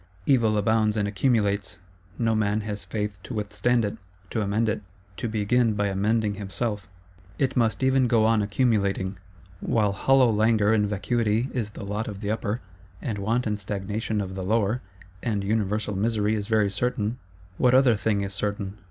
Evil 0.25 0.57
abounds 0.57 0.97
and 0.97 1.07
accumulates: 1.07 1.77
no 2.17 2.33
man 2.33 2.61
has 2.61 2.83
Faith 2.83 3.19
to 3.21 3.35
withstand 3.35 3.85
it, 3.85 3.97
to 4.31 4.41
amend 4.41 4.67
it, 4.67 4.81
to 5.17 5.29
begin 5.29 5.75
by 5.75 5.89
amending 5.89 6.33
himself; 6.33 6.89
it 7.37 7.55
must 7.55 7.83
even 7.83 8.07
go 8.07 8.25
on 8.25 8.41
accumulating. 8.41 9.17
While 9.59 9.91
hollow 9.91 10.31
langour 10.31 10.73
and 10.73 10.87
vacuity 10.89 11.49
is 11.53 11.69
the 11.69 11.85
lot 11.85 12.07
of 12.07 12.21
the 12.21 12.31
Upper, 12.31 12.61
and 12.99 13.19
want 13.19 13.45
and 13.45 13.59
stagnation 13.59 14.21
of 14.21 14.33
the 14.33 14.43
Lower, 14.43 14.81
and 15.21 15.43
universal 15.43 15.95
misery 15.95 16.33
is 16.33 16.47
very 16.47 16.71
certain, 16.71 17.19
what 17.59 17.75
other 17.75 17.95
thing 17.95 18.21
is 18.21 18.33
certain? 18.33 18.77